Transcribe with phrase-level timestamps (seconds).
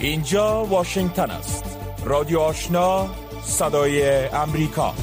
[0.00, 1.64] اینجا واشنگتن است.
[2.04, 3.08] رادیو آشنا
[3.42, 4.94] صدای امریکا.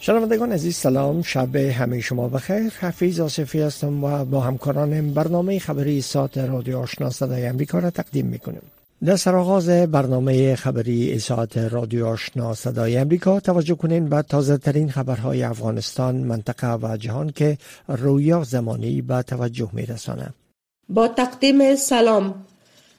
[0.00, 1.22] شنوندگان عزیز سلام.
[1.22, 2.72] شب همه شما بخیر.
[2.80, 8.26] حفیظ آصفی هستم و با همکارانم برنامه خبری ساعت رادیو آشنا صدای امریکا را تقدیم
[8.26, 8.62] می‌کنیم.
[9.04, 15.42] در سرآغاز برنامه خبری ساعت رادیو آشنا صدای امریکا توجه کنین به تازه ترین خبرهای
[15.42, 20.34] افغانستان منطقه و جهان که رویا زمانی به توجه می رسانه.
[20.92, 22.34] با تقدیم سلام.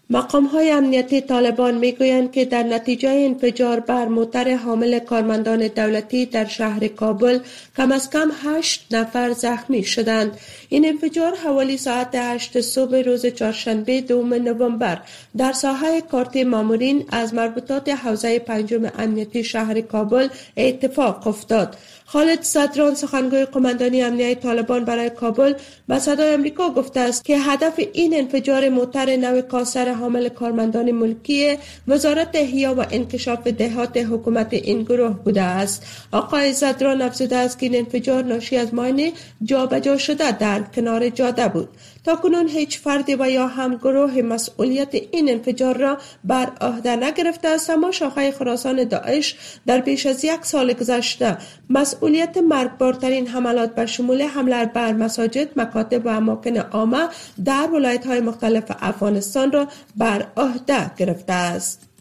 [0.10, 6.26] مقام های امنیتی طالبان می گویند که در نتیجه انفجار بر موتر حامل کارمندان دولتی
[6.26, 7.40] در شهر کابل
[7.78, 10.38] کم از کم هشت نفر زخمی شدند.
[10.70, 15.02] این انفجار حوالی ساعت هشت صبح روز چهارشنبه دوم نوامبر
[15.38, 20.28] در ساحه کارت مامورین از مربوطات حوزه پنجم امنیتی شهر کابل
[20.58, 21.78] اتفاق افتاد.
[22.06, 25.54] خالد صدران سخنگوی قماندانی امنیتی طالبان برای کابل
[25.88, 31.58] به صدای امریکا گفته است که هدف این انفجار موتر نو کاسر حامل کارمندان ملکی
[31.88, 35.86] وزارت احیا و انکشاف دهات حکومت این گروه بوده است.
[36.12, 39.12] آقای صدران افزوده است که این انفجار ناشی از ماین
[39.44, 41.70] جابجا شده در کنار جاده بود.
[42.04, 47.48] تا کنون هیچ فردی و یا هم گروه مسئولیت این انفجار را بر عهده نگرفته
[47.48, 51.38] است اما شاخه خراسان داعش در بیش از یک سال گذشته
[51.70, 57.08] مسئولیت مرگبارترین حملات به شمول حمله بر مساجد مکاتب و اماکن عامه
[57.46, 61.93] در ولایت های مختلف افغانستان را بر عهده گرفته است.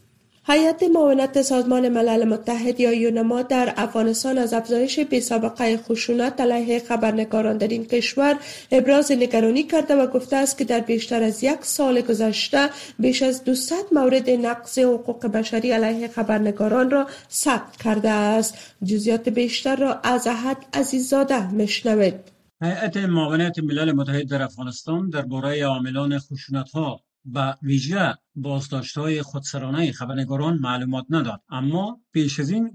[0.45, 7.57] هیئت معاونت سازمان ملل متحد یا یونما در افغانستان از افزایش بیسابقه خشونت علیه خبرنگاران
[7.57, 8.35] در این کشور
[8.71, 12.69] ابراز نگرانی کرده و گفته است که در بیشتر از یک سال گذشته
[12.99, 18.57] بیش از 200 مورد نقض حقوق بشری علیه خبرنگاران را ثبت کرده است.
[18.83, 22.15] جزئیات بیشتر را از احد عزیزاده مشنوید
[22.61, 26.19] هیئت معاونت ملل متحد در افغانستان درباره عاملان
[26.73, 28.17] ها به ویژه
[28.95, 31.41] های خودسرانه خبرنگاران معلومات نداد.
[31.49, 32.71] اما پیش از این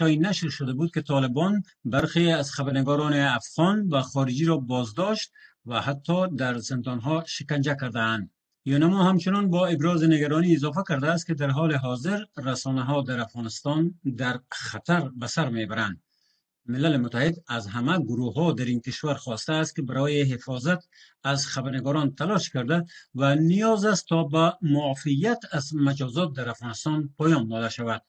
[0.00, 5.32] های نشر شده بود که طالبان برخی از خبرنگاران افغان و خارجی را بازداشت
[5.66, 6.60] و حتی در
[7.02, 8.30] ها شکنجه کردهاند.
[8.64, 13.20] یونما همچنان با ابراز نگرانی اضافه کرده است که در حال حاضر رسانه ها در
[13.20, 16.02] افغانستان در خطر به سر می‌برند.
[16.66, 20.78] ملل متحد از همه گروه ها در این کشور خواسته است که برای حفاظت
[21.22, 22.84] از خبرنگاران تلاش کرده
[23.14, 28.02] و نیاز است تا به معافیت از مجازات در افغانستان پایان داده شود.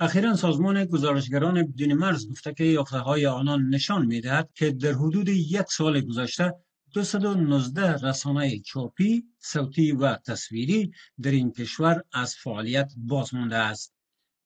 [0.00, 4.92] اخیرا سازمان گزارشگران بدون مرز گفته که یافته های آنان نشان می دهد که در
[4.92, 6.54] حدود یک سال گذشته
[6.94, 10.92] 219 رسانه چاپی، صوتی و تصویری
[11.22, 13.94] در این کشور از فعالیت باز مانده است.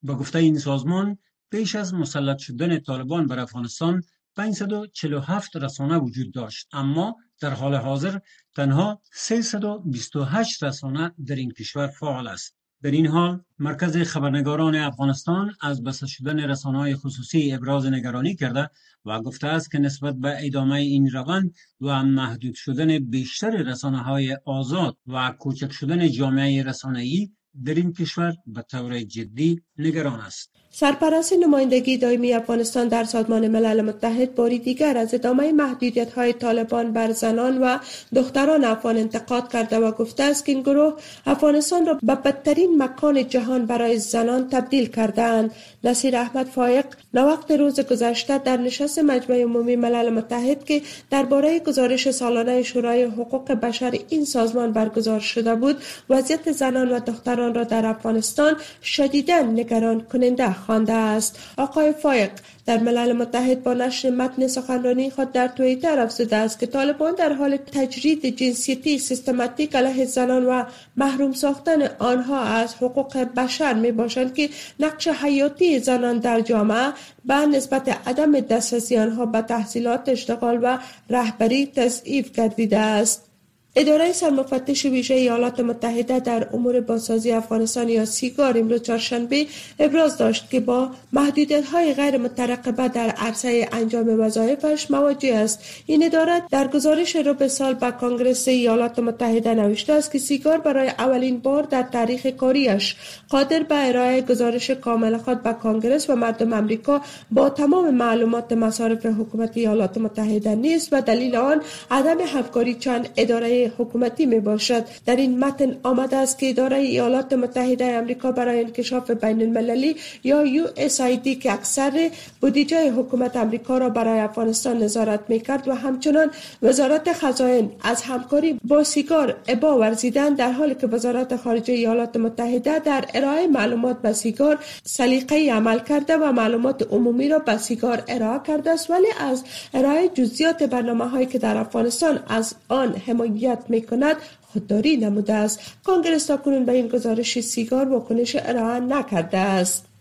[0.02, 1.18] به گفته این سازمان
[1.52, 4.02] پیش از مسلط شدن طالبان بر افغانستان
[4.36, 6.68] 547 رسانه وجود داشت.
[6.72, 8.18] اما در حال حاضر
[8.56, 12.56] تنها 328 رسانه در این کشور فعال است.
[12.82, 18.70] در این حال مرکز خبرنگاران افغانستان از بسته شدن رسانه های خصوصی ابراز نگرانی کرده
[19.04, 24.38] و گفته است که نسبت به ادامه این روند و محدود شدن بیشتر رسانه های
[24.44, 27.30] آزاد و کوچک شدن جامعه رسانه‌ای
[27.64, 30.61] در این کشور به طور جدی نگران است.
[30.74, 36.92] سرپرست نمایندگی دائمی افغانستان در سازمان ملل متحد باری دیگر از ادامه محدودیت های طالبان
[36.92, 37.78] بر زنان و
[38.14, 40.94] دختران افغان انتقاد کرده و گفته است که این گروه
[41.26, 45.50] افغانستان را به بدترین مکان جهان برای زنان تبدیل کردهاند.
[45.84, 46.84] نصیر احمد فایق
[47.14, 53.52] نوقت روز گذشته در نشست مجمع عمومی ملل متحد که درباره گزارش سالانه شورای حقوق
[53.52, 60.00] بشر این سازمان برگزار شده بود وضعیت زنان و دختران را در افغانستان شدیدا نگران
[60.00, 61.38] کننده خوانده است.
[61.56, 62.30] آقای فایق
[62.66, 67.32] در ملل متحد با نشر متن سخنرانی خود در توییتر افزوده است که طالبان در
[67.32, 70.64] حال تجرید جنسیتی سیستماتیک علیه زنان و
[70.96, 76.92] محروم ساختن آنها از حقوق بشر می باشند که نقش حیاتی زنان در جامعه
[77.24, 80.78] به نسبت عدم دسترسی آنها به تحصیلات اشتغال و
[81.10, 83.31] رهبری تضعیف گردیده است.
[83.76, 89.46] اداره سرمفتش ویژه ایالات متحده در امور بازسازی افغانستان یا سیگار امروز چهارشنبه
[89.78, 95.60] ابراز داشت که با محدودیت های غیر مترقبه در عرصه انجام وظایفش مواجه است.
[95.86, 100.58] این اداره در گزارش رو به سال به کانگرس ایالات متحده نوشته است که سیگار
[100.58, 102.96] برای اولین بار در تاریخ کاریش
[103.28, 109.06] قادر به ارائه گزارش کامل خود به کانگرس و مردم امریکا با تمام معلومات مصارف
[109.06, 114.84] حکومت ایالات متحده نیست و دلیل آن عدم همکاری چند اداره حکومتی می باشد.
[115.06, 120.44] در این متن آمده است که اداره ایالات متحده آمریکا برای انکشاف بین المللی یا
[120.44, 122.10] USAID که اکثر
[122.40, 126.30] بودجه حکومت آمریکا را برای افغانستان نظارت می کرد و همچنان
[126.62, 132.78] وزارت خزائن از همکاری با سیگار ابا ورزیدن در حالی که وزارت خارجه ایالات متحده
[132.78, 138.40] در ارائه معلومات به سیگار سلیقه عمل کرده و معلومات عمومی را به سیگار ارائه
[138.46, 139.44] کرده است ولی از
[139.74, 145.60] ارائه جزئیات برنامه هایی که در افغانستان از آن حمایت می کند خودداری نموده است.
[145.84, 149.91] کانگرس تا کنون به این گزارش سیگار واکنش ارائه نکرده است.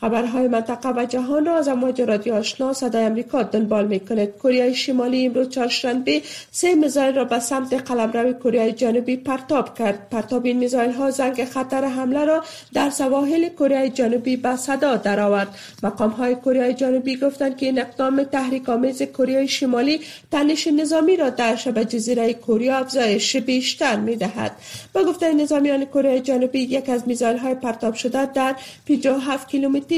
[0.00, 4.72] خبرهای منطقه و جهان را از امواج رادیو آشنا صدای امریکا دنبال می کند کره
[4.72, 10.08] شمالی امروز چهارشنبه سه میزایل را به سمت قلمرو کره جنوبی پرتاب کرد.
[10.10, 12.44] پرتاب این میزایل ها زنگ خطر حمله را
[12.74, 15.48] در سواحل کره جنوبی به صدا درآورد.
[15.82, 20.00] مقام های کره جنوبی گفتند که این اقدام تحریک آمیز کره شمالی
[20.32, 24.52] تنش نظامی را در شبه جزیره کره افزایش بیشتر می دهد
[24.92, 28.56] با گفته نظامیان کره جنوبی یک از میزایل های پرتاب شده در
[28.88, 29.89] 57 کیلومتر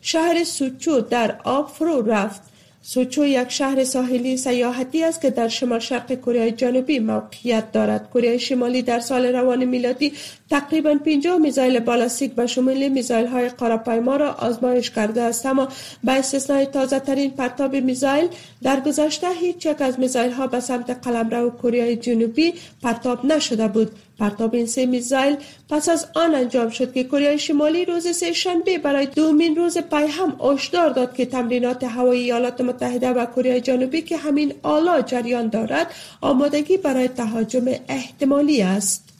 [0.00, 2.52] شهر سوچو در آب فرو رفت.
[2.84, 8.10] سوچو یک شهر ساحلی سیاحتی است که در شمال شرق کره جنوبی موقعیت دارد.
[8.14, 10.12] کره شمالی در سال روان میلادی
[10.50, 15.46] تقریبا 50 میزایل بالاستیک به شمول میزایل های قراپایما را آزمایش کرده است.
[15.46, 15.68] اما
[16.04, 18.28] به استثنای تازه ترین پرتاب میزایل
[18.62, 23.90] در گذشته هیچ یک از میزایل ها به سمت قلمرو کره جنوبی پرتاب نشده بود.
[24.22, 25.36] پرتاب این سه میزایل
[25.68, 30.06] پس از آن انجام شد که کره شمالی روز سه شنبه برای دومین روز پی
[30.06, 35.48] هم هشدار داد که تمرینات هوایی ایالات متحده و کره جنوبی که همین آلا جریان
[35.48, 39.11] دارد آمادگی برای تهاجم احتمالی است.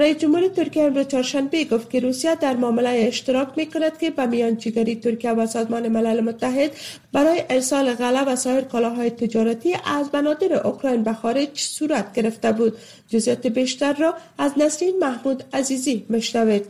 [0.00, 4.26] رئیس جمهور ترکیه امروز چهارشنبه گفت که روسیه در معامله اشتراک می کند که به
[4.26, 6.76] میانجیگری ترکیه و سازمان ملل متحد
[7.12, 12.78] برای ارسال غله و سایر کالاهای تجارتی از بنادر اوکراین به خارج صورت گرفته بود.
[13.08, 16.66] جزئیات بیشتر را از نسرین محمود عزیزی مشنوید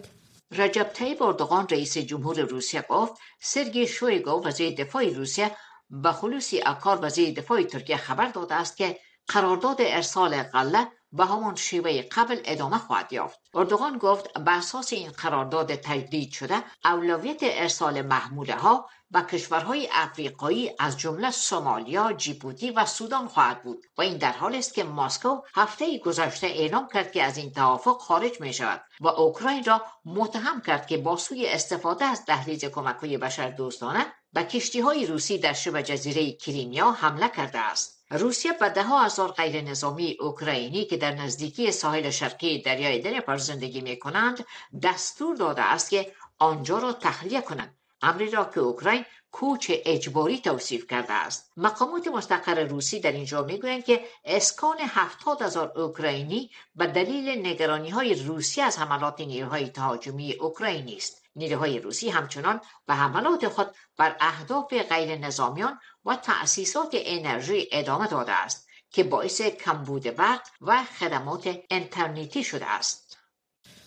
[0.59, 5.51] رجب طیب اردوغان رئیس جمهور روسیه گفت سرگی شویگو وزیر دفاع روسیه
[5.91, 8.99] به خلوصی اکار وزیر دفاع ترکیه خبر داده است که
[9.29, 15.11] قرارداد ارسال غله به همان شیوه قبل ادامه خواهد یافت اردوغان گفت به اساس این
[15.11, 22.87] قرارداد تجدید شده اولویت ارسال محموله ها به کشورهای افریقایی از جمله سومالیا، جیبوتی و
[22.87, 27.23] سودان خواهد بود و این در حال است که مسکو هفته گذشته اعلام کرد که
[27.23, 32.05] از این توافق خارج می شود و اوکراین را متهم کرد که با سوی استفاده
[32.05, 37.59] از دهلیز کمک‌های بشر دوستانه به کشتی های روسی در شبه جزیره کریمیا حمله کرده
[37.59, 38.00] است.
[38.11, 43.81] روسیه به ده هزار غیر نظامی اوکراینی که در نزدیکی ساحل شرقی دریای دنپر زندگی
[43.81, 44.45] می کنند
[44.83, 47.75] دستور داده است که آنجا را تخلیه کنند.
[48.03, 51.53] امری را که اوکراین کوچ اجباری توصیف کرده است.
[51.57, 58.15] مقامات مستقر روسی در اینجا می‌گویند که اسکان هفتاد هزار اوکراینی به دلیل نگرانی های
[58.15, 61.20] روسی از حملات نیروهای تهاجمی اوکراینی است.
[61.37, 68.33] نیروهای روسی همچنان به حملات خود بر اهداف غیر نظامیان و تأسیسات انرژی ادامه داده
[68.33, 73.19] است که باعث کمبود برق و خدمات انترنتی شده است.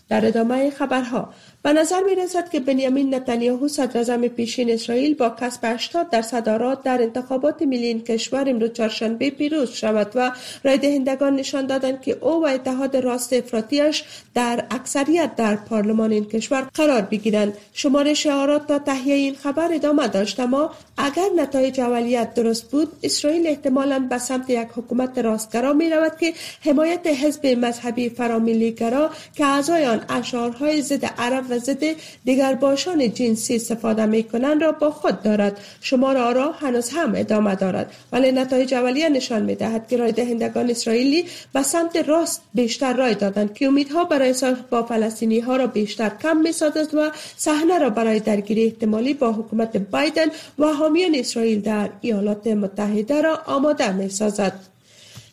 [0.10, 5.60] در ادامه خبرها به نظر می رسد که بنیامین نتانیاهو صدر پیشین اسرائیل با کسب
[5.63, 10.31] 80 درصد آرا در انتخابات ملی این کشور امروز چهارشنبه پیروز شود و
[10.63, 16.25] رای دهندگان نشان دادند که او و اتحاد راست افراطیش در اکثریت در پارلمان این
[16.25, 17.57] کشور قرار بگیرند.
[17.74, 23.47] شمارش آرا تا تهیه این خبر ادامه داشت اما اگر نتایج اولیت درست بود اسرائیل
[23.47, 26.33] احتمالا به سمت یک حکومت راستگرا می رود که
[26.66, 31.95] حمایت حزب مذهبی فراملیگرا که اعضای آن اشعارهای ضد عرب و
[32.26, 37.56] دیگر باشان جنسی استفاده می کنند را با خود دارد شمار آرا هنوز هم ادامه
[37.56, 42.94] دارد ولی نتایج اولیه نشان می دهد که رای دهندگان اسرائیلی به سمت راست بیشتر
[42.94, 47.12] رای دادند که امیدها برای صلح با فلسطینی ها را بیشتر کم می سازد و
[47.38, 50.28] صحنه را برای درگیری احتمالی با حکومت بایدن
[50.60, 54.72] و حامیان اسرائیل در ایالات متحده را آماده می سازد.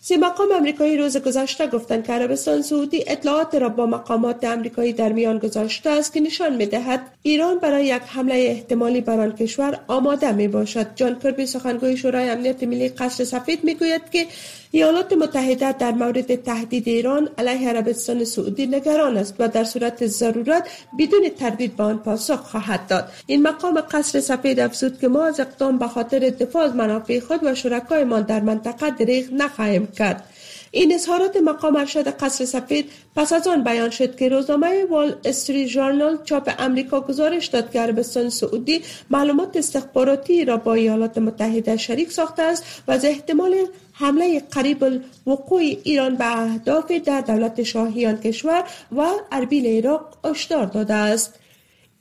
[0.03, 5.13] سی مقام امریکایی روز گذشته گفتند که عربستان سعودی اطلاعات را با مقامات امریکایی در
[5.13, 10.33] میان گذاشته است که نشان می‌دهد ایران برای یک حمله احتمالی بر آن کشور آماده
[10.33, 14.27] می باشد جان کربی سخنگوی شورای امنیت ملی قصر سفید می‌گوید که
[14.73, 20.69] ایالات متحده در مورد تهدید ایران علیه عربستان سعودی نگران است و در صورت ضرورت
[20.99, 23.09] بدون تردید به آن پاسخ خواهد داد.
[23.27, 27.41] این مقام قصر سفید افزود که ما از اقدام به خاطر دفاع از منافع خود
[27.45, 30.25] و شرکایمان در منطقه دریغ نخواهیم کرد.
[30.71, 35.67] این اظهارات مقام ارشد قصر سفید پس از آن بیان شد که روزنامه وال استریت
[35.67, 42.13] ژورنال چاپ امریکا گزارش داد که عربستان سعودی معلومات استخباراتی را با ایالات متحده شریک
[42.13, 43.55] ساخته است و از احتمال
[44.01, 48.65] حمله قریب الوقوع ایران به اهداف در دولت شاهیان کشور
[48.97, 51.35] و اربیل عراق آشدار داده است.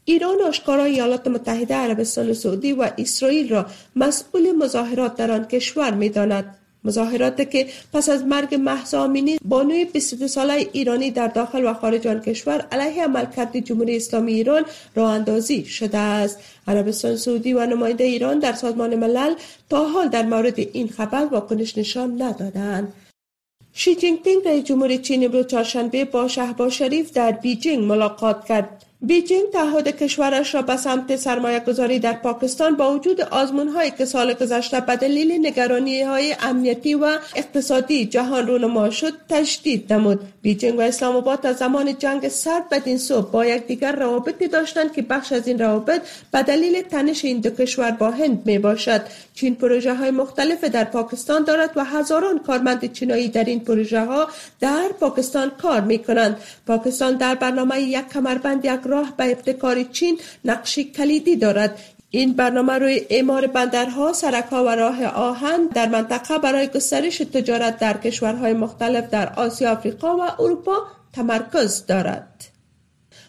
[0.06, 3.66] ایران آشکارا ایالات متحده عربستان سعودی و اسرائیل را
[3.96, 6.56] مسئول مظاهرات در آن کشور می‌داند.
[6.90, 12.08] مظاهرات که پس از مرگ مهسا امینی بانوی 22 ساله ایرانی در داخل و خارج
[12.08, 14.66] آن کشور علیه عملکرد جمهوری اسلامی ایران
[14.96, 16.40] راه اندازی شده است.
[16.68, 19.34] عربستان سعودی و نماینده ایران در سازمان ملل
[19.70, 22.94] تا حال در مورد این خبر واکنش نشان ندادند.
[23.74, 28.86] شی جینگ پینگ رئیس جمهور چین امروز چهارشنبه با شهباز شریف در بیجینگ ملاقات کرد.
[29.02, 34.06] بیجینگ تعهد کشورش را به سمت سرمایه گذاری در پاکستان با وجود آزمون هایی که
[34.06, 40.20] سال گذشته به دلیل نگرانی های امنیتی و اقتصادی جهان رونما شد تشدید نمود.
[40.42, 45.02] بیجینگ و اسلام آباد از زمان جنگ سرد بدین سو با یکدیگر روابطی داشتند که
[45.02, 46.02] بخش از این روابط
[46.32, 49.02] به دلیل تنش این دو کشور با هند می باشد
[49.40, 54.28] چین پروژه های مختلف در پاکستان دارد و هزاران کارمند چینایی در این پروژه ها
[54.60, 60.20] در پاکستان کار می کنند پاکستان در برنامه یک کمربند یک راه به ابتکار چین
[60.46, 61.80] نقشی کلیدی دارد
[62.10, 67.98] این برنامه روی اعمار بندرها، سرکها و راه آهن در منطقه برای گسترش تجارت در
[67.98, 70.78] کشورهای مختلف در آسیا، آفریقا و اروپا
[71.14, 72.49] تمرکز دارد.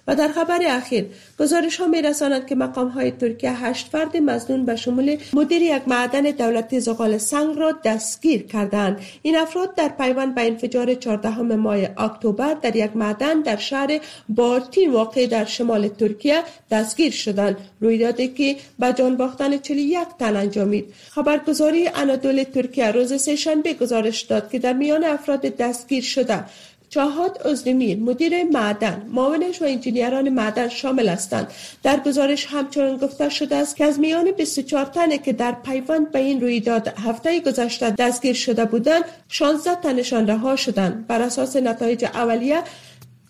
[0.07, 1.07] و در خبر اخیر
[1.39, 5.83] گزارش ها می رساند که مقام های ترکیه هشت فرد مزنون به شمول مدیر یک
[5.87, 11.79] معدن دولتی زغال سنگ را دستگیر کردند این افراد در پیوند به انفجار 14 ماه
[11.97, 17.57] اکتبر در یک معدن در شهر بارتین واقع در شمال ترکیه دستگیر شدند.
[17.81, 20.95] رویدادی که به جان باختن 41 تن انجامید.
[21.11, 26.45] خبرگزاری انادول ترکیه روز سهشنبه گزارش داد که در میان افراد دستگیر شده
[26.91, 31.53] چاهات ازدمیر مدیر معدن معاونش و انجینیران معدن شامل هستند.
[31.83, 36.19] در گزارش همچنان گفته شده است که از میان 24 تنه که در پیوند به
[36.19, 41.07] این رویداد هفته گذشته دستگیر شده بودند 16 تنشان رها شدند.
[41.07, 42.63] بر اساس نتایج اولیه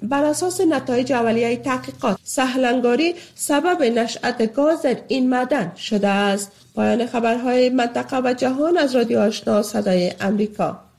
[0.02, 6.52] بر اساس نتایج اولیه تحقیقات سهلنگاری سبب نشأت گاز در این معدن شده است.
[6.74, 10.89] پایان خبرهای منطقه و جهان از رادیو آشنا صدای امریکا.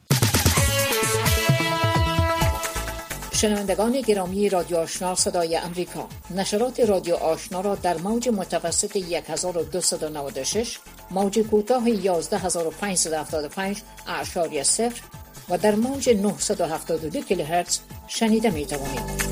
[3.41, 10.79] شنوندگان گرامی رادیو آشنا صدای امریکا نشرات رادیو آشنا را در موج متوسط 1296
[11.11, 15.01] موج کوتاه 11575 اعشاری صفر
[15.49, 19.30] و در موج 972 کیلوهرتز شنیده می توانید.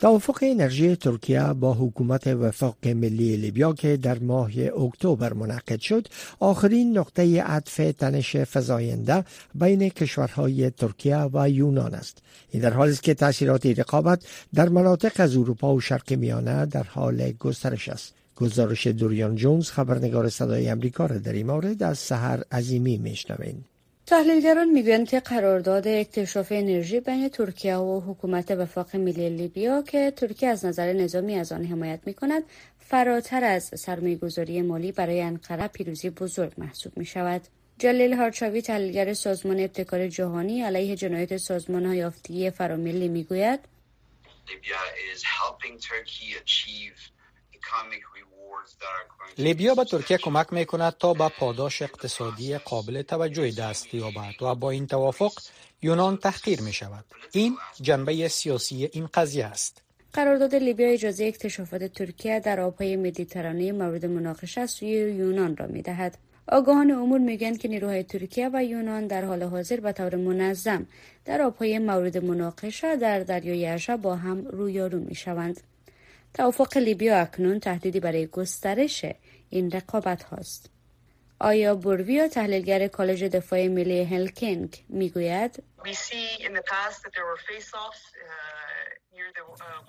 [0.00, 6.08] توافق انرژی ترکیه با حکومت وفاق ملی لیبیا که در ماه اکتبر منعقد شد
[6.40, 9.24] آخرین نقطه عطف تنش فزاینده
[9.54, 12.22] بین کشورهای ترکیه و یونان است.
[12.50, 16.82] این در حالی است که تاثیرات رقابت در مناطق از اروپا و شرق میانه در
[16.82, 18.14] حال گسترش است.
[18.36, 23.64] گزارش دوریان جونز خبرنگار صدای امریکا را در این مورد از سحر عظیمی میشنویم
[24.06, 30.48] تحلیلگران می‌گویند که قرارداد اکتشاف انرژی بین ترکیه و حکومت وفاق ملی لیبیا که ترکیه
[30.48, 32.42] از نظر نظامی از آن حمایت می کند
[32.78, 33.88] فراتر از
[34.22, 37.40] گذاری مالی برای انقره پیروزی بزرگ محسوب می شود.
[37.78, 43.60] جلیل هارچاوی تحلیلگر سازمان ابتکار جهانی علیه جنایت سازمان های یافتگی فراملی می‌گوید
[49.38, 54.54] لیبیا به ترکیه کمک می کند تا به پاداش اقتصادی قابل توجهی دست یابد و
[54.54, 55.32] با این توافق
[55.82, 57.04] یونان تحقیر می شود.
[57.32, 59.82] این جنبه سیاسی این قضیه است.
[60.12, 65.82] قرارداد لیبیا اجازه اکتشافات ترکیه در آبهای مدیترانه مورد مناقشه است سوی یونان را می
[65.82, 66.18] دهد.
[66.48, 70.86] آگاهان امور میگن که نیروهای ترکیه و یونان در حال حاضر به طور منظم
[71.24, 75.60] در آبهای مورد مناقشه در دریای ارشا با هم رویارو می شوند.
[76.36, 79.04] توافق لیبیا اکنون تهدیدی برای گسترش
[79.50, 80.70] این رقابت هاست.
[81.40, 85.62] آیا بورویا تحلیلگر کالج دفاع ملی هلکینگ می‌گوید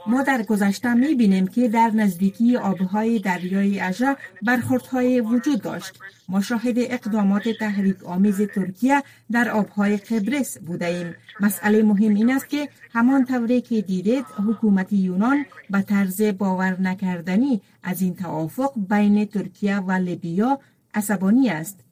[0.08, 6.00] ما در گذشته می بینیم که در نزدیکی آبهای دریای اژه برخوردهای وجود داشت.
[6.30, 11.16] ما شاهد اقدامات تحریک آمیز ترکیه در آبهای قبرس بوده ایم.
[11.40, 17.62] مسئله مهم این است که همان طوری که دیدید حکومت یونان به طرز باور نکردنی
[17.84, 20.60] از این توافق بین ترکیه و لیبیا
[20.94, 21.87] عصبانی است.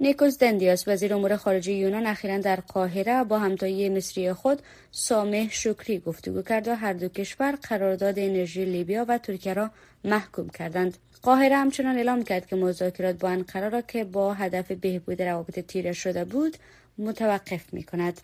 [0.00, 5.98] نیکوس دندیاس وزیر امور خارجه یونان اخیرا در قاهره با همتایی مصری خود سامح شکری
[5.98, 9.70] گفتگو کرد و هر دو کشور قرارداد انرژی لیبیا و ترکیه را
[10.04, 15.22] محکوم کردند قاهره همچنان اعلام کرد که مذاکرات با انقره را که با هدف بهبود
[15.22, 16.56] روابط تیره شده بود
[16.98, 18.20] متوقف می کند.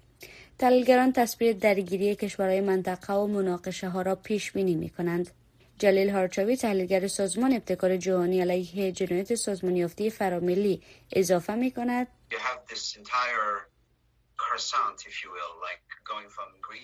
[0.59, 5.31] تحلیلگران تصویر درگیری کشورهای منطقه و مناقشه ها را پیش بینی می کنند.
[5.85, 12.07] جلیل هارچاوی تحلیلگر سازمان ابتکار جهانی علیه جنایت سازمان یافته فراملی اضافه می کند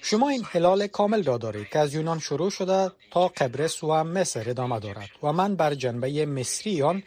[0.03, 4.51] شما این هلال کامل را دارید که از یونان شروع شده تا قبرس و مصر
[4.51, 7.03] ادامه دارد و من بر جنبه مصری آن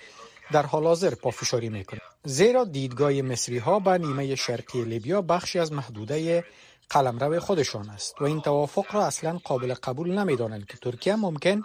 [0.51, 2.01] در حال حاضر پافشاری می‌کنم.
[2.23, 6.43] زیرا دیدگاه مصری ها به نیمه شرقی لیبیا بخشی از محدوده
[6.89, 11.63] قلمرو خودشان است و این توافق را اصلا قابل قبول نمی‌دانند که ترکیه ممکن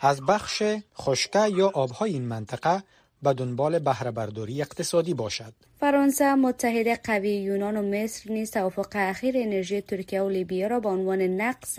[0.00, 0.62] از بخش
[0.98, 2.82] خشکه یا آبهای این منطقه
[3.22, 5.52] به دنبال بهره برداری اقتصادی باشد.
[5.80, 10.88] فرانسه متحد قوی یونان و مصر نیز توافق اخیر انرژی ترکیه و لیبیا را به
[10.88, 11.78] عنوان نقص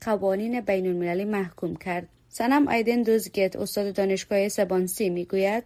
[0.00, 2.08] قوانین بین المللی محکوم کرد.
[2.28, 5.64] سنم ایدن دوزگت استاد دانشگاه سبانسی می‌گوید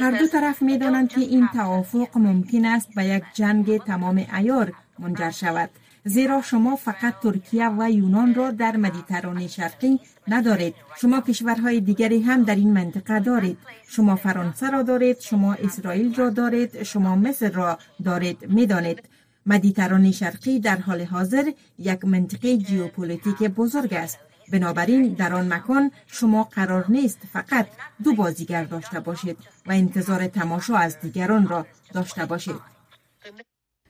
[0.00, 4.72] هر دو طرف می دانند که این توافق ممکن است به یک جنگ تمام ایار
[4.98, 5.70] منجر شود.
[6.04, 10.74] زیرا شما فقط ترکیه و یونان را در مدیترانه شرقی ندارید.
[11.00, 13.58] شما کشورهای دیگری هم در این منطقه دارید.
[13.88, 19.02] شما فرانسه را دارید شما اسرائیل را دارید شما مصر را دارید می‌دانید.
[19.46, 24.18] مدیترانه شرقی در حال حاضر یک منطقه جیوپولیتیک بزرگ است.
[24.52, 27.66] بنابراین در آن مکان شما قرار نیست فقط
[28.04, 29.36] دو بازیگر داشته باشید
[29.66, 32.74] و انتظار تماشا از دیگران را داشته باشید.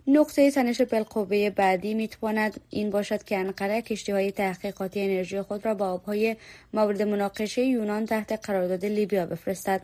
[0.07, 5.75] نقطه تنش بالقوه بعدی می‌تواند این باشد که انقره کشتی های تحقیقاتی انرژی خود را
[5.75, 6.37] با آبهای
[6.75, 9.83] مورد مناقشه یونان تحت قرارداد لیبیا بفرستد.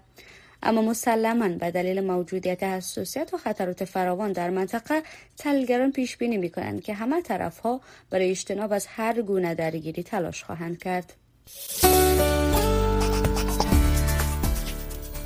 [0.62, 5.02] اما مسلما به دلیل موجودیت حساسیت و خطرات فراوان در منطقه
[5.36, 10.02] تلگران پیش بینی می کنند که همه طرف ها برای اجتناب از هر گونه درگیری
[10.02, 11.12] تلاش خواهند کرد.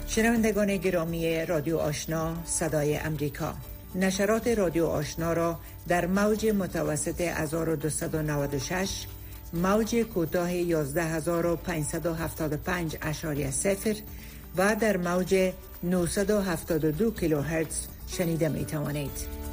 [0.07, 3.55] شنوندگان گرامی رادیو آشنا صدای امریکا
[3.95, 9.07] نشرات رادیو آشنا را در موج متوسط 1296
[9.53, 13.45] موج کوتاه 11575 اشاری
[14.57, 19.45] و در موج 972 کیلوهرتز شنیده می توانید.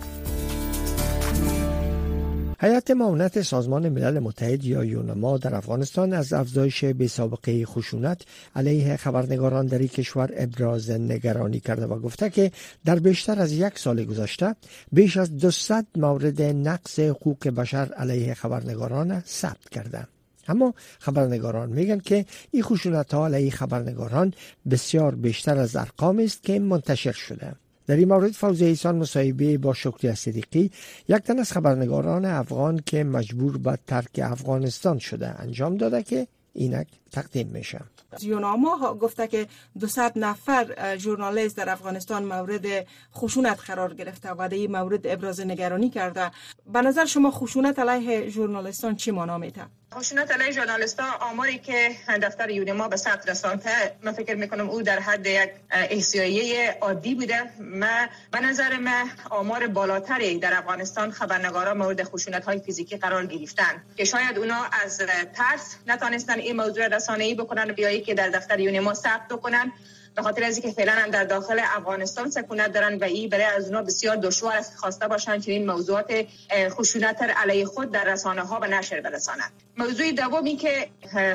[2.64, 8.22] هیئت معاونت سازمان ملل متحد یا یونما در افغانستان از افزایش بی سابقه خشونت
[8.56, 12.52] علیه خبرنگاران در کشور ابراز نگرانی کرده و گفته که
[12.86, 14.56] در بیشتر از یک سال گذشته
[14.92, 20.08] بیش از 200 مورد نقص حقوق بشر علیه خبرنگاران ثبت کرده
[20.48, 24.34] اما خبرنگاران میگن که این خشونت ها علیه خبرنگاران
[24.70, 27.56] بسیار بیشتر از ارقام است که منتشر شده.
[27.88, 30.72] در این مورد فوزی ایسان مصاحبه با شکری صدیقی
[31.08, 36.88] یک تن از خبرنگاران افغان که مجبور به ترک افغانستان شده انجام داده که اینک
[37.12, 37.80] تقدیم میشه.
[38.22, 39.48] یوناما گفته که
[39.80, 45.90] 200 نفر ژورنالیست در افغانستان مورد خشونت قرار گرفته و در این مورد ابراز نگرانی
[45.90, 46.32] کرده.
[46.74, 49.62] به نظر شما خشونت علیه ژورنالیستان چی معنا میده
[49.94, 55.00] خشونت علیه ژورنالیستان آماری که دفتر یونما به ثبت رسانده من فکر می‌کنم او در
[55.00, 57.42] حد یک احسایه عادی بوده.
[57.60, 63.84] ما به نظر ما آمار بالاتری در افغانستان خبرنگاران مورد خشونت های فیزیکی قرار گرفتن
[63.98, 65.02] که شاید اونا از
[65.34, 69.72] ترس نتانستن این موضوع رسانه ای بکنن بیایی که در دفتر یونما ثبت بکنن.
[70.16, 73.82] به خاطر از اینکه فعلا در داخل افغانستان سکونت دارن و این برای از اونها
[73.82, 76.26] بسیار دشوار است خواسته باشن چنین موضوعات
[76.70, 79.52] خشونت علیه خود در رسانه ها به نشر برسانند.
[79.78, 80.90] موضوع دومی که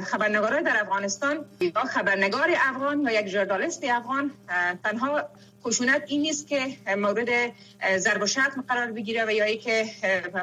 [0.05, 4.31] خبرنگاران در افغانستان یا خبرنگار افغان یا یک ژورنالیست افغان
[4.85, 5.23] تنها
[5.65, 7.53] خشونت این نیست که مورد
[7.97, 9.87] ضرب و شتم قرار بگیره و یا که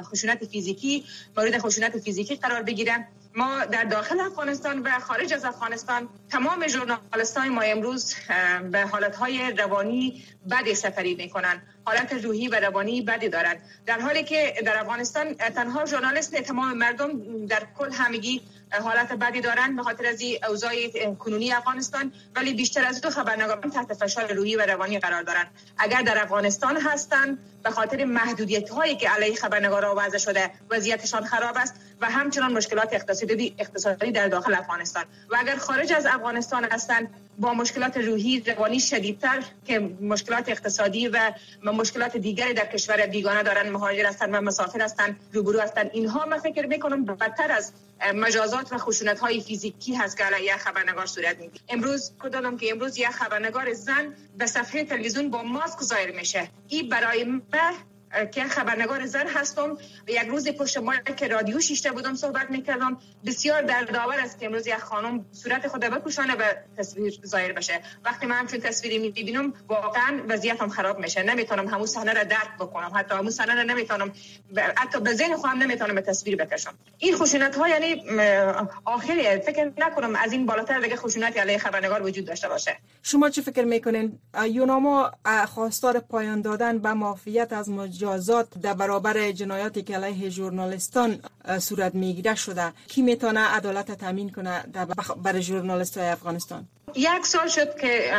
[0.03, 1.05] خشونت فیزیکی
[1.37, 3.07] مورد خشونت فیزیکی قرار بگیره.
[3.35, 8.15] ما در داخل افغانستان و خارج از افغانستان تمام ژورنالیستان ما امروز
[8.71, 13.61] به حالتهای روانی بدی سفری می‌کنن حالت روحی و روانی بدی دارند.
[13.85, 18.41] در حالی که در افغانستان تنها ژورنالیست تمام مردم در کل همگی
[18.83, 20.71] حالت بدی دارند به خاطر از اوضاع
[21.19, 22.13] کنونی افغانستان.
[22.35, 25.47] ولی بیشتر از دو خبرنگاران تحت فشار روحی و روانی قرار دارند.
[25.77, 31.57] اگر در افغانستان هستند به خاطر محدودیت هایی که علیه خبرنگاران وضع شده وضعیتشان خراب
[31.57, 35.05] است و همچنان مشکلات اقتصادی اقتصادی در داخل افغانستان.
[35.29, 41.31] و اگر خارج از افغانستان هستند با مشکلات روحی روانی شدیدتر که مشکلات اقتصادی و
[41.63, 46.37] مشکلات دیگری در کشور بیگانه دارن مهاجر هستند و مسافر هستند روبرو هستند اینها من
[46.37, 47.73] فکر می‌کنم بدتر از
[48.15, 51.63] مجازات و خشونت های فیزیکی هست که علیه خبرنگار صورت می‌گیره.
[51.69, 56.47] امروز کدام که امروز یک خبرنگار زن به صفحه تلویزیون با ماسک ظاهر میشه.
[56.67, 57.41] این برای من
[58.31, 59.77] که خبرنگار زن هستم.
[60.07, 62.97] یک روز پشت ما که رادیو شیشته بودم صحبت می‌کردم.
[63.25, 66.43] بسیار در داور است که امروز یک خانم صورت خود بپوشانه و
[66.77, 67.81] تصویر ظاهر بشه.
[68.05, 71.23] وقتی من همچون تصویری می‌بینم واقعا وضعیتم خراب میشه.
[71.23, 72.91] نمی‌تونم همون صحنه را درک بکنم.
[72.95, 74.11] حتی همون صحنه را نمی‌تونم
[74.75, 76.73] حتی به ذهن خودم نمی‌تونم به تصویر بکشم.
[76.97, 78.03] این خشونت ها یعنی
[78.85, 82.77] آخری فکر نکنم از این بالاتر دیگه خشونت علیه خبرنگار وجود داشته باشه.
[83.03, 85.11] شما چه فکر می‌کنین؟ یوناما
[85.47, 87.69] خواستار پایان دادن به مافیت از
[88.03, 91.19] مجازات در برابر جنایاتی که علیه ژورنالیستان
[91.59, 92.73] صورت می‌گیره شده.
[92.87, 94.85] کی می‌تونه عدالت تامین کنه در
[95.23, 98.11] برای ژورنالیست افغانستان؟ یک سال شد که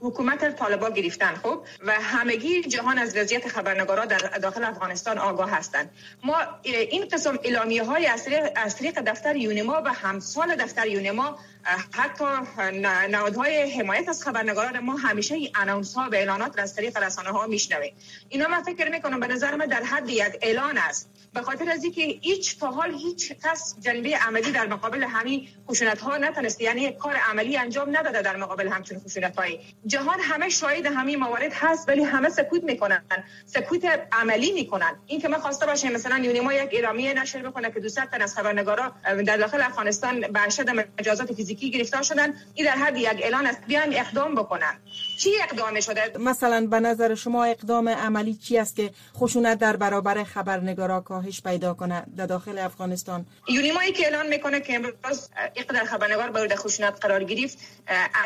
[0.00, 5.90] حکومت طالبا گرفتن خب؟ و همگی جهان از وضعیت خبرنگارا در داخل افغانستان آگاه هستند.
[6.24, 8.06] ما این قسم اعلامیه های
[8.56, 11.38] از طریق دفتر یونما و همسال دفتر یونما
[11.92, 12.24] حتی
[13.10, 17.46] نهادهای حمایت از خبرنگاران ما همیشه این اناونس ها و اعلانات از طریق رسانه ها
[17.46, 17.94] میشنویم.
[18.28, 21.84] اینا من فکر می‌کنم به نظر من در حد یک اعلان است به خاطر از
[21.84, 26.64] اینکه هیچ تا حال هیچ کس جنبه عملی در مقابل همین خشونت ها نتونسته.
[26.64, 31.52] یعنی کار عملی انجام نداده در مقابل همچین خشونت های جهان همه شاهد همین موارد
[31.54, 33.02] هست ولی همه سکوت می‌کنن.
[33.46, 34.96] سکوت عملی می‌کنن.
[35.06, 38.34] این که من خواسته باشه مثلا یونیما یک اعلامیه نشر بکنه که 200 تن از
[38.34, 38.92] خبرنگارا
[39.26, 43.60] در داخل افغانستان به مجازات فیزیکی گرفتار شدن این در حد یک اعلان است.
[43.66, 44.74] بیان اقدام بکنن.
[45.18, 50.24] چی اقدام شده؟ مثلا به نظر شما اقدام عملی چی است که خشونت در برابر
[50.24, 56.30] خبرنگارا کاهش پیدا کنه در داخل افغانستان؟ یونیمایی که اعلان می‌کنه که امروز اقدام خبرنگار
[56.30, 57.58] مورد خشونت قرار گرفت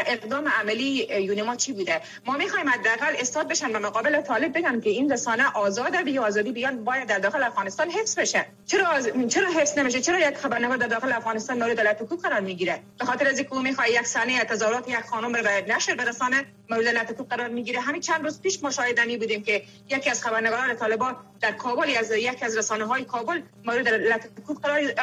[0.06, 4.90] اقدام عملی یونیما چی بوده؟ ما می‌خوایم حداقل استاد بشن به مقابل طالب بگن که
[4.90, 8.46] این رسانه آزاد بی آزادی بیان باید در داخل افغانستان حفظ بشه.
[8.66, 9.08] چرا از...
[9.28, 13.28] چرا حفظ نمیشه؟ چرا یک خبرنگار در داخل افغانستان مورد لطفو قرار می‌گیره؟ به خاطر
[13.28, 17.48] از اینکه می‌خواد یک صحنه تظاهرات یک خانم رو به نشر برسانه مورد لطفو قرار
[17.48, 17.80] می‌گیره.
[17.80, 22.44] همین چند روز پیش مشاهدنی بودیم که یکی از خبرنگاران طالبان در کابل از یکی
[22.44, 24.54] از رسانه های کابل مورد لطفو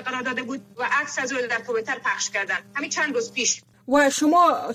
[0.06, 3.62] قرار داده بود و عکس از او در پخش کردن همین چند روز پیش.
[3.88, 4.74] و شما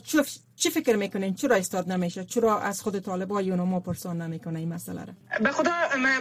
[0.62, 5.04] چی فکر می‌کنین؟ چرا استاد نمیشه؟ چرا از خود طالبا یونما پرسان نمی‌کنه این مسئله
[5.04, 5.72] را به خدا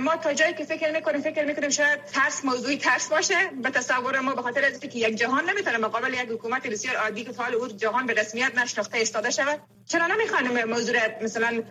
[0.01, 4.19] ما تا جایی که فکر می‌کنیم فکر می‌کنیم شاید ترس موضوعی ترس باشه به تصور
[4.19, 7.67] ما به خاطر اینکه یک جهان نمی‌تونه مقابل یک حکومت بسیار عادی که حال او
[7.67, 9.59] جهان به رسمیت نشناخته استاده شود.
[9.87, 11.63] چرا نمی‌خوان موضوع مثلا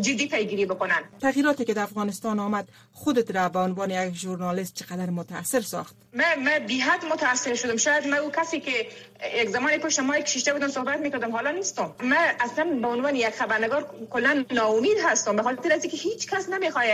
[0.00, 5.10] جدی پیگیری بکنن؟ تغییراتی که در افغانستان آمد خودت را به عنوان یک ژورنالیست چقدر
[5.10, 7.76] متاثر ساخت؟ من من بی حد متاثر شدم.
[7.76, 8.86] شاید من او کسی که
[9.34, 11.94] یک زمانی پشت مایک شیشته بودم صحبت می‌کردم حالا نیستم.
[12.02, 16.48] من اصلا به عنوان یک خبرنگار کلا ناامید هستم به خاطر از اینکه هیچ کس
[16.48, 16.84] نمی‌خواد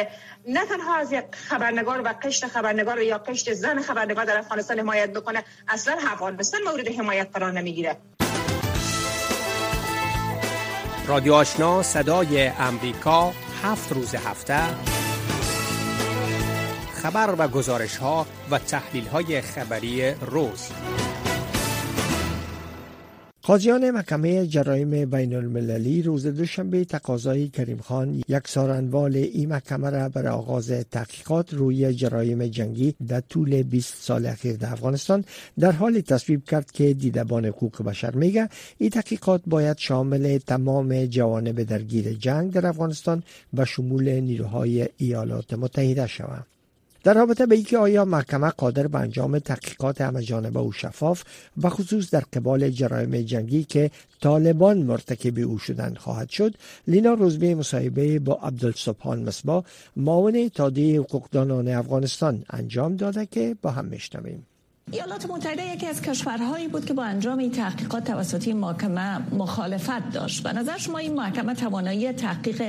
[0.49, 5.11] نه تنها از یک خبرنگار و قشت خبرنگار یا قشت زن خبرنگار در افغانستان حمایت
[5.13, 7.97] بکنه اصلا افغانستان مورد حمایت قرار نمی‌گیره.
[11.07, 13.33] رادیو آشنا صدای امریکا
[13.63, 14.61] هفت روز هفته.
[17.03, 20.71] خبر و گزارش ها و تحلیل های خبری روز.
[23.45, 30.09] قاضیان محکمه جرایم بین المللی روز دوشنبه تقاضای کریم خان یک سارنوال این محکمه را
[30.09, 35.25] برای آغاز تحقیقات روی جرایم جنگی در طول 20 سال اخیر در افغانستان
[35.59, 41.63] در حال تصویب کرد که دیدبان حقوق بشر میگه این تحقیقات باید شامل تمام جوانب
[41.63, 43.23] درگیر جنگ در افغانستان
[43.55, 46.47] و شمول نیروهای ایالات متحده شود.
[47.05, 51.23] در رابطه به اینکه آیا محکمه قادر به انجام تحقیقات همه و شفاف
[51.63, 56.55] و خصوص در قبال جرایم جنگی که طالبان مرتکب او شدند خواهد شد
[56.89, 59.65] لینا روزبی مصاحبه با عبدالسبحان مصبا
[59.97, 64.47] معاون اتحادیه حقوقدانان افغانستان انجام داده که با هم میشنویم.
[64.91, 70.43] ایالات متحده یکی از کشورهایی بود که با انجام این تحقیقات توسطی محکمه مخالفت داشت.
[70.43, 72.63] به نظر شما این محکمه توانایی تحقیق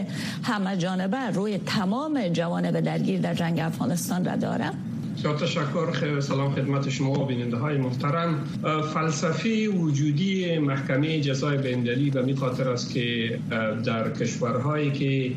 [0.43, 4.71] همه جانبه روی تمام جوانب درگیر در جنگ افغانستان را داره؟
[5.17, 6.19] بسیار تشکر.
[6.19, 8.43] سلام خدمت شما و بیننده های محترم
[8.93, 13.39] فلسفی وجودی محکمه جزای بندلی به می خاطر است که
[13.85, 15.35] در کشورهایی که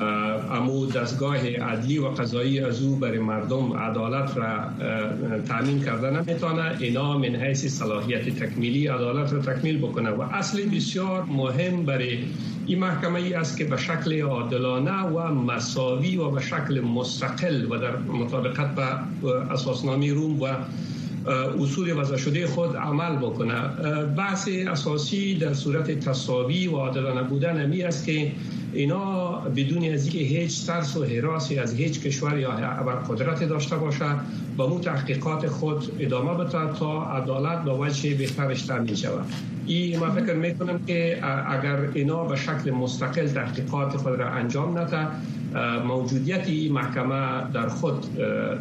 [0.00, 4.58] امو دستگاه عدلی و قضایی از او برای مردم عدالت را
[5.48, 10.10] تامین کرده نمی‌تونه اینا من حیث صلاحیت تکمیلی عدالت را تکمیل بکنه.
[10.10, 12.18] و اصل بسیار مهم برای
[12.66, 17.78] این محکمه ای است که به شکل عادلانه و مساوی و به شکل مستقل و
[17.78, 18.82] در مطابقت به
[19.50, 20.46] اساسنامه روم و
[21.60, 23.60] اصول وضع شده خود عمل بکنه.
[24.16, 28.32] بحث اساسی در صورت تصاوی و عادلانه بودن امی است که
[28.72, 32.50] اینا بدون از اینکه هیچ ترس و حراسی از هیچ کشور یا
[33.08, 34.04] قدرت داشته باشه
[34.56, 39.24] با مو تحقیقات خود ادامه بده تا عدالت با وجه بهترش تامین شود
[39.66, 45.06] این ما فکر می‌کنم که اگر اینا به شکل مستقل تحقیقات خود را انجام نده
[45.86, 48.04] موجودیت این محکمه در خود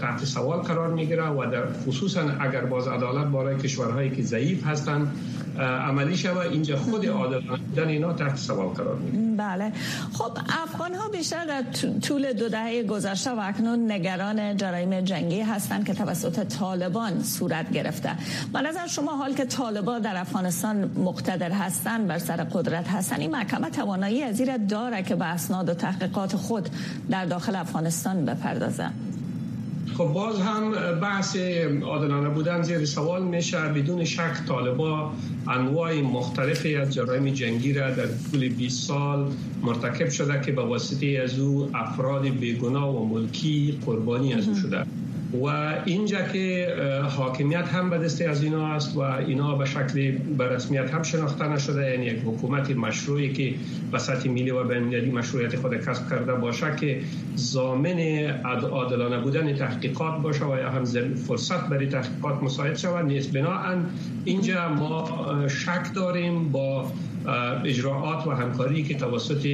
[0.02, 5.12] تحت سوال قرار می‌گیره و در خصوصا اگر باز عدالت برای کشورهایی که ضعیف هستند
[5.60, 9.36] عملی شود اینجا خود عادلانه بودن اینا تحت سوال قرار می‌گیره.
[9.38, 9.72] بله.
[10.14, 10.32] خب
[10.64, 11.64] افغان ها بیشتر در
[12.02, 18.10] طول دو دهه گذشته و اکنون نگران جرایم جنگی هستند که توسط طالبان صورت گرفته.
[18.54, 23.32] به نظر شما حال که طالبان در افغانستان مقتدر هستند بر سر قدرت هستند این
[23.32, 26.70] محکمه توانایی از داره که به اسناد و تحقیقات خود
[27.10, 28.90] در داخل افغانستان بپردازه.
[29.98, 31.38] خب باز هم بحث
[31.84, 33.58] عادلانه بودن زیر سوال میشه.
[33.58, 35.12] بدون شک طالبا
[35.48, 39.32] انواع مختلفی از جرایم جنگی را در طول 20 سال
[39.64, 44.86] مرتکب شده که به واسطه از او افراد بیگناه و ملکی قربانی از او شده.
[45.34, 45.46] و
[45.86, 46.76] اینجا که
[47.18, 51.48] حاکمیت هم به دست از اینا است و اینا به شکل به رسمیت هم شناخته
[51.48, 53.54] نشده یعنی یک حکومت مشروعی که
[53.92, 57.02] به سطح ملی و بین‌المللی مشروعیت خود کسب کرده باشه که
[57.36, 58.00] زامن
[58.72, 60.84] عادلانه بودن تحقیقات باشه و یا هم
[61.16, 63.06] فرصت برای تحقیقات مساعد شود.
[63.06, 63.34] نیست.
[63.34, 63.86] بناهن
[64.26, 66.92] اینجا ما شک داریم با
[67.66, 69.46] اجراعات و همکاری که توسط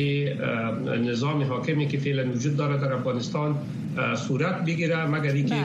[1.10, 3.56] نظام حاکمی که فعلا وجود داره در افغانستان
[4.28, 5.56] صورت بگیره مگر اینکه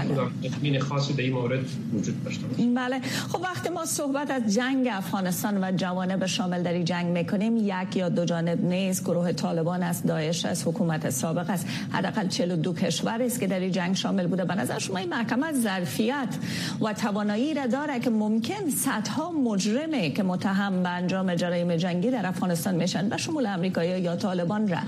[0.62, 0.78] بله.
[0.78, 1.60] خاصی به این مورد
[1.94, 2.62] وجود داشته باشه.
[2.76, 3.00] بله.
[3.28, 7.56] خب وقتی ما صحبت از جنگ افغانستان و جوانب شامل در جنگ می‌کنیم.
[7.56, 9.04] یک یا دو جانب نیست.
[9.04, 11.66] گروه طالبان است داعش است حکومت سابق است.
[11.90, 14.44] حداقل 42 کشور است که در این جنگ شامل بوده.
[14.44, 16.36] به نظر شما این محکمه ظرفیت
[16.80, 22.26] و توانایی را داره که ممکن صدها مجرمه که متهم به انجام جرایم جنگی در
[22.26, 24.78] افغانستان میشن به شمول امریکایی یا طالبان را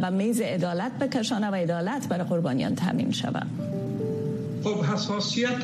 [0.00, 3.79] به میز عدالت بکشانه و عدالت برای قربانیان تامین شود.
[4.64, 5.62] خب حساسیت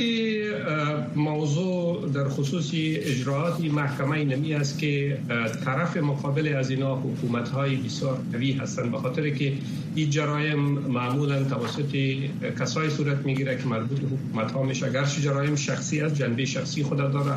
[1.17, 5.19] موضوع در خصوص اجراعات محکمه نمی است که
[5.65, 9.53] طرف مقابل از اینا حکومت های بسیار قوی هستند به خاطر که
[9.95, 11.97] این جرایم معمولا توسط
[12.61, 14.93] کسای صورت می‌گیره که مربوط حکومت ها میشه.
[14.93, 17.33] گرچه جرایم شخصی از جنبه شخصی خود داره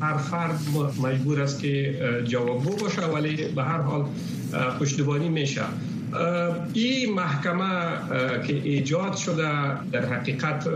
[0.00, 0.60] هر فرد
[1.02, 4.04] مجبور است که جوابگو باشه ولی به هر حال
[4.80, 5.62] پشتیبانی میشه.
[6.72, 7.66] این محکمه
[8.46, 10.68] که ایجاد شده در حقیقت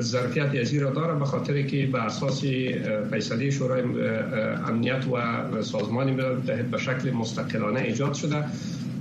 [0.00, 2.44] ظرفیت ازی را داره به خاطر که به اساس
[3.12, 3.82] فیصله شورای
[4.68, 8.44] امنیت و سازمان ملل متحد به شکل مستقلانه ایجاد شده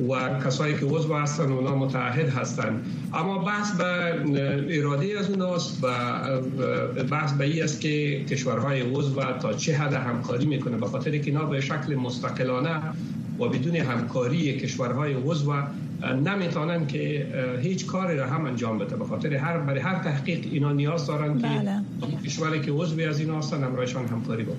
[0.10, 5.88] و کسایی که عضو هستن اونا متحد هستند اما بحث به اراده از اوناست و
[7.04, 11.26] بحث به این است که کشورهای عضو تا چه حد همکاری می‌کنه به خاطر که
[11.26, 12.82] اینا به شکل مستقلانه
[13.39, 15.54] و بدون همکاری کشورهای عضو
[16.26, 17.28] نمی‌تونن که
[17.62, 18.96] هیچ کاری را هم انجام بده.
[18.96, 21.82] به خاطر هر برای هر تحقیق اینا نیاز دارن که بله.
[22.26, 24.58] کشوری که عضو از اینا هستن همراهشان همکاری بکنن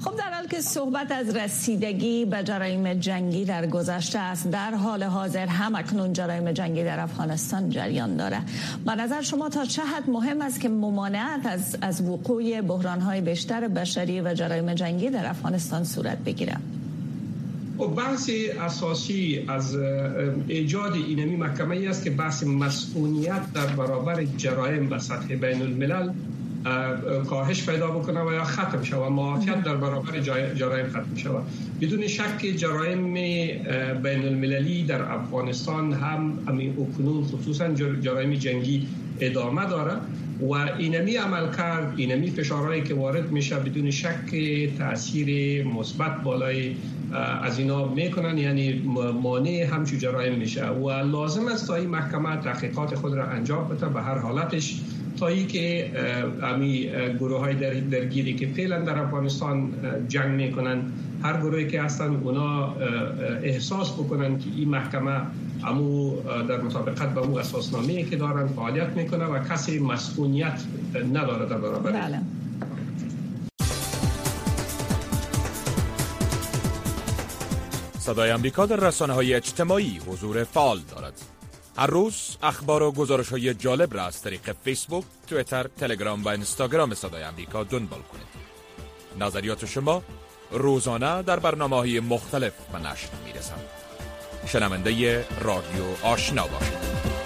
[0.00, 5.02] خب در حال که صحبت از رسیدگی به جرایم جنگی در گذشته است در حال
[5.02, 8.38] حاضر هم اکنون جرایم جنگی در افغانستان جریان داره
[8.86, 13.20] به نظر شما تا چه حد مهم است که ممانعت از از وقوع بحران های
[13.20, 16.56] بیشتر بشری و جرایم جنگی در افغانستان صورت بگیره
[17.78, 19.76] و بحث اساسی از
[20.48, 26.10] ایجاد اینمی محکمه ای است که بحث مسئولیت در برابر جرایم به سطح بین الملل
[27.28, 30.20] کاهش پیدا بکنه و یا ختم شود معافیت در برابر
[30.54, 31.42] جرایم ختم شود.
[31.80, 33.14] بدون شک جرایم
[34.02, 38.86] بین المللی در افغانستان هم همین اکنون خصوصا جرایم جنگی
[39.20, 39.92] ادامه داره
[40.40, 44.34] و اینمی عمل کرد اینمی فشارهایی که وارد میشه بدون شک
[44.78, 46.74] تاثیر مثبت بالای
[47.42, 48.82] از اینا می‌کنن یعنی
[49.22, 50.66] مانع همچو جرایم میشه.
[50.66, 54.80] و لازم است تا این محکمه تحقیقات خود را انجام بده به هر حالتش.
[55.18, 55.90] تا ای که
[56.42, 59.70] امی گروه های در درگیری که فعلا در افغانستان
[60.08, 60.82] جنگ می‌کنن
[61.22, 62.74] هر گروهی که هستن اونا
[63.42, 65.20] احساس بکنن که این محکمه
[65.64, 66.16] امو
[66.48, 70.62] در مطابقت به امو اساسنامه که دارن فعالیت می‌کنه و کسی مسئولیت
[71.14, 71.92] نداره در برابر.
[71.92, 72.18] بله.
[78.06, 81.20] صدای امریکا در رسانه های اجتماعی حضور فعال دارد
[81.76, 86.94] هر روز اخبار و گزارش های جالب را از طریق فیسبوک، تویتر، تلگرام و اینستاگرام
[86.94, 88.26] صدای امریکا دنبال کنید.
[89.20, 90.02] نظریات شما
[90.50, 93.64] روزانه در برنامه های مختلف و نشر می رسند.
[94.46, 97.25] شنونده رادیو آشنا باشید.